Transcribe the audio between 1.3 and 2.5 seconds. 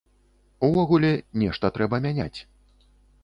нешта трэба мяняць.